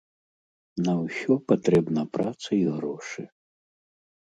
[0.87, 3.23] На ўсё патрэбна праца і грошы.